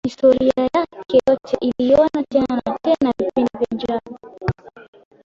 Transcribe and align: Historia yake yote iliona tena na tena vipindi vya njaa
Historia 0.07 0.53
yake 0.57 1.19
yote 1.27 1.57
iliona 1.61 2.09
tena 2.29 2.61
na 2.65 2.77
tena 2.83 3.13
vipindi 3.19 3.49
vya 3.59 3.67
njaa 3.75 3.99